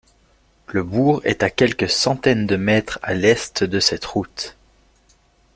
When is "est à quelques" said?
1.25-1.87